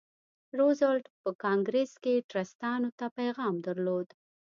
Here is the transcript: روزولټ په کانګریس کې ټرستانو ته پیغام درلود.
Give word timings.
روزولټ 0.59 1.05
په 1.21 1.29
کانګریس 1.43 1.91
کې 2.03 2.25
ټرستانو 2.31 2.89
ته 2.99 3.05
پیغام 3.17 3.55
درلود. 3.67 4.07